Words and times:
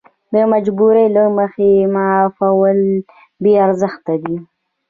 د 0.33 0.35
مجبورۍ 0.51 1.07
له 1.15 1.23
مخې 1.37 1.71
معافول 1.95 2.77
بې 3.43 3.53
ارزښته 3.65 4.13
دي. 4.23 4.37